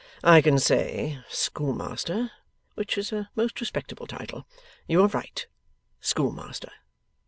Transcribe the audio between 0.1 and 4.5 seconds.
I can say Schoolmaster, which is a most respectable title.